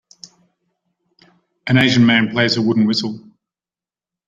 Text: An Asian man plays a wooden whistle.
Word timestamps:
An 1.67 1.77
Asian 1.77 2.03
man 2.07 2.31
plays 2.31 2.57
a 2.57 2.61
wooden 2.63 2.87
whistle. 2.87 3.21